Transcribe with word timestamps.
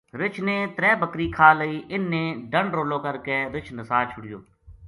رچھ 0.19 0.39
نے 0.47 0.57
ترے 0.75 0.91
بکری 1.01 1.27
کھا 1.35 1.49
لئی 1.59 1.75
انھ 1.93 2.05
نے 2.13 2.23
ڈنڈ 2.51 2.69
رولو 2.77 2.97
کر 3.05 3.15
کے 3.25 3.35
رچھ 3.53 3.69
نسا 3.77 3.99
چھُڑیو 4.11 4.39